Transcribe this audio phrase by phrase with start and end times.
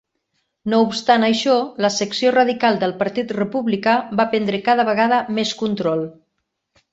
[0.73, 6.03] No obstant això, la secció radical del Partit Republicà va prendre cada vegada més control.